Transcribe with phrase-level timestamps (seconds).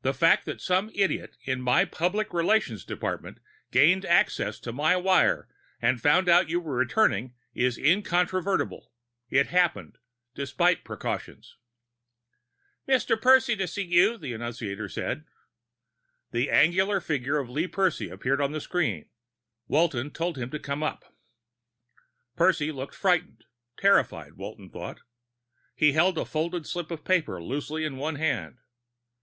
[0.00, 3.38] The fact that some idiot in my public relations department
[3.70, 5.46] gained access to my wire
[5.82, 8.90] and found out you were returning is incontrovertible;
[9.28, 9.98] it happened,
[10.34, 11.58] despite precautions."
[12.88, 13.20] "Mr.
[13.20, 15.26] Percy to see you," the annunciator said.
[16.30, 19.10] The angular figure of Lee Percy appeared on the screen.
[19.66, 20.96] Walton told him to come in.
[22.36, 23.44] Percy looked frightened
[23.76, 25.00] terrified, Walton thought.
[25.74, 28.60] He held a folded slip of paper loosely in one hand.